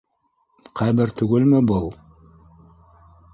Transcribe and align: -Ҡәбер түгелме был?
-Ҡәбер 0.79 1.13
түгелме 1.21 1.61
был? 1.73 1.85